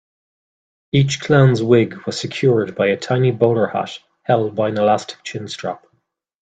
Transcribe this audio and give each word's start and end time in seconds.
Each 0.91 1.19
clown's 1.19 1.61
wig 1.61 1.93
was 2.07 2.19
secured 2.19 2.73
by 2.73 2.87
a 2.87 2.97
tiny 2.97 3.29
bowler 3.29 3.67
hat 3.67 3.99
held 4.23 4.55
by 4.55 4.69
an 4.69 4.79
elastic 4.79 5.21
chin-strap. 5.23 5.85